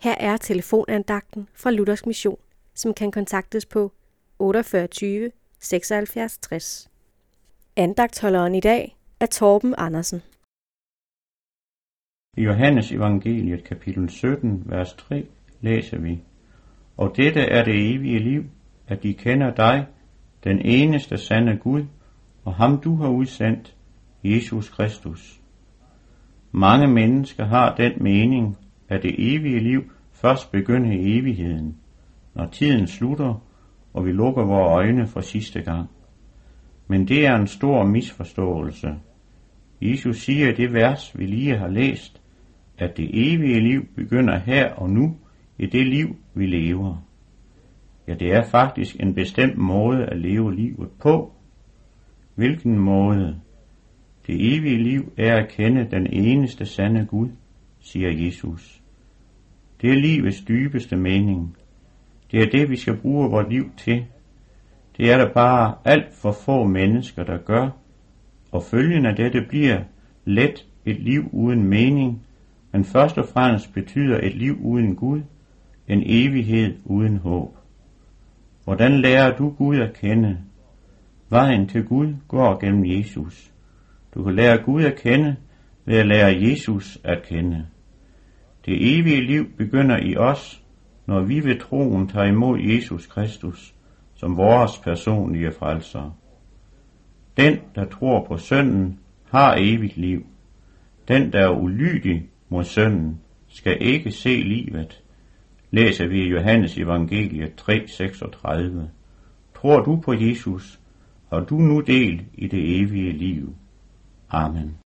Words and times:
Her 0.00 0.14
er 0.20 0.36
telefonandagten 0.36 1.48
fra 1.54 1.70
Luthers 1.70 2.06
Mission, 2.06 2.38
som 2.74 2.94
kan 2.94 3.10
kontaktes 3.10 3.66
på 3.66 3.92
48 4.38 5.30
76 5.60 6.38
60. 6.38 6.90
Andagtholderen 7.76 8.54
i 8.54 8.60
dag 8.60 8.96
er 9.20 9.26
Torben 9.26 9.74
Andersen. 9.78 10.22
I 12.36 12.42
Johannes 12.42 12.92
evangeliet 12.92 13.64
kapitel 13.64 14.08
17, 14.08 14.62
vers 14.66 14.94
3 14.94 15.26
læser 15.60 15.98
vi, 15.98 16.22
Og 16.96 17.16
dette 17.16 17.40
er 17.40 17.64
det 17.64 17.94
evige 17.94 18.18
liv, 18.18 18.44
at 18.88 19.02
de 19.02 19.14
kender 19.14 19.54
dig, 19.54 19.86
den 20.44 20.58
eneste 20.58 21.18
sande 21.18 21.56
Gud, 21.56 21.84
og 22.44 22.54
ham 22.54 22.80
du 22.80 22.96
har 22.96 23.08
udsendt, 23.08 23.76
Jesus 24.24 24.68
Kristus. 24.68 25.40
Mange 26.52 26.86
mennesker 26.86 27.44
har 27.44 27.76
den 27.76 27.92
mening, 28.02 28.58
er 28.88 28.98
det 28.98 29.14
evige 29.18 29.60
liv 29.60 29.92
først 30.12 30.52
begynde 30.52 30.96
i 30.96 31.18
evigheden, 31.18 31.76
når 32.34 32.46
tiden 32.46 32.86
slutter, 32.86 33.42
og 33.92 34.06
vi 34.06 34.12
lukker 34.12 34.44
vores 34.44 34.72
øjne 34.72 35.06
for 35.06 35.20
sidste 35.20 35.62
gang. 35.62 35.88
Men 36.88 37.08
det 37.08 37.26
er 37.26 37.36
en 37.36 37.46
stor 37.46 37.84
misforståelse. 37.84 38.94
Jesus 39.80 40.16
siger 40.16 40.48
i 40.48 40.52
det 40.52 40.72
vers, 40.72 41.18
vi 41.18 41.26
lige 41.26 41.56
har 41.56 41.68
læst, 41.68 42.22
at 42.78 42.96
det 42.96 43.10
evige 43.12 43.60
liv 43.60 43.86
begynder 43.96 44.38
her 44.38 44.74
og 44.74 44.90
nu 44.90 45.16
i 45.58 45.66
det 45.66 45.86
liv, 45.86 46.16
vi 46.34 46.46
lever. 46.46 47.04
Ja, 48.08 48.14
det 48.14 48.34
er 48.34 48.42
faktisk 48.42 48.96
en 49.00 49.14
bestemt 49.14 49.58
måde 49.58 50.06
at 50.06 50.18
leve 50.18 50.54
livet 50.54 50.88
på. 51.00 51.32
Hvilken 52.34 52.78
måde? 52.78 53.40
Det 54.26 54.56
evige 54.56 54.82
liv 54.82 55.12
er 55.16 55.36
at 55.36 55.48
kende 55.48 55.88
den 55.90 56.06
eneste 56.06 56.66
sande 56.66 57.06
Gud, 57.06 57.28
siger 57.80 58.10
Jesus. 58.10 58.82
Det 59.80 59.90
er 59.90 59.94
livets 59.94 60.40
dybeste 60.40 60.96
mening. 60.96 61.56
Det 62.30 62.42
er 62.42 62.50
det, 62.50 62.70
vi 62.70 62.76
skal 62.76 62.96
bruge 62.96 63.30
vores 63.30 63.48
liv 63.50 63.70
til. 63.76 64.04
Det 64.96 65.12
er 65.12 65.18
der 65.18 65.32
bare 65.32 65.74
alt 65.84 66.14
for 66.14 66.32
få 66.32 66.64
mennesker, 66.64 67.24
der 67.24 67.38
gør, 67.38 67.68
og 68.52 68.62
følgen 68.62 69.06
af 69.06 69.16
dette 69.16 69.40
bliver 69.48 69.80
let 70.24 70.66
et 70.84 71.00
liv 71.00 71.28
uden 71.32 71.62
mening, 71.62 72.22
men 72.72 72.84
først 72.84 73.18
og 73.18 73.28
fremmest 73.28 73.74
betyder 73.74 74.20
et 74.22 74.34
liv 74.34 74.58
uden 74.62 74.96
Gud, 74.96 75.20
en 75.88 76.02
evighed 76.06 76.74
uden 76.84 77.16
håb. 77.16 77.56
Hvordan 78.64 79.00
lærer 79.00 79.36
du 79.36 79.50
Gud 79.50 79.76
at 79.76 79.92
kende? 79.92 80.38
Vejen 81.28 81.68
til 81.68 81.84
Gud 81.84 82.14
går 82.28 82.60
gennem 82.60 82.84
Jesus. 82.84 83.52
Du 84.14 84.24
kan 84.24 84.34
lære 84.34 84.62
Gud 84.62 84.84
at 84.84 84.96
kende 84.96 85.36
ved 85.88 85.96
at 85.96 86.06
lære 86.06 86.40
Jesus 86.40 86.98
at 87.04 87.22
kende. 87.22 87.66
Det 88.66 88.98
evige 88.98 89.26
liv 89.26 89.50
begynder 89.56 89.98
i 89.98 90.16
os, 90.16 90.62
når 91.06 91.22
vi 91.22 91.44
ved 91.44 91.60
troen 91.60 92.08
tager 92.08 92.26
imod 92.26 92.58
Jesus 92.60 93.06
Kristus 93.06 93.74
som 94.14 94.36
vores 94.36 94.78
personlige 94.78 95.52
frelser. 95.52 96.18
Den, 97.36 97.58
der 97.74 97.84
tror 97.84 98.24
på 98.28 98.36
sønnen, 98.36 98.98
har 99.30 99.56
evigt 99.58 99.96
liv. 99.96 100.26
Den, 101.08 101.32
der 101.32 101.40
er 101.40 101.60
ulydig 101.60 102.28
mod 102.48 102.64
sønnen, 102.64 103.20
skal 103.48 103.76
ikke 103.80 104.10
se 104.10 104.36
livet, 104.36 105.02
læser 105.70 106.06
vi 106.06 106.22
i 106.22 106.28
Johannes 106.28 106.78
evangelie 106.78 107.52
3:36. 107.60 108.88
Tror 109.54 109.80
du 109.80 110.00
på 110.00 110.12
Jesus, 110.12 110.80
har 111.30 111.40
du 111.40 111.56
nu 111.56 111.80
del 111.80 112.24
i 112.34 112.46
det 112.46 112.80
evige 112.80 113.12
liv. 113.12 113.54
Amen. 114.30 114.78